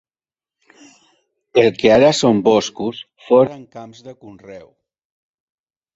[1.63, 4.67] El que ara són boscos foren camps de conreu.